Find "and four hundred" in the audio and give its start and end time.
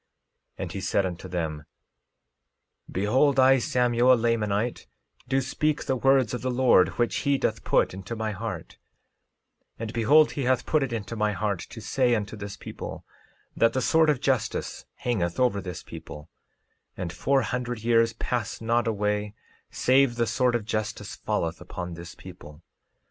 16.97-17.83